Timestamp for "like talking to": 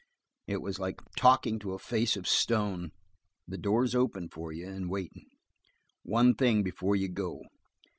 0.79-1.73